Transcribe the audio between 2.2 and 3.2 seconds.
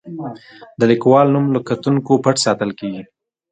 پټ ساتل کیږي.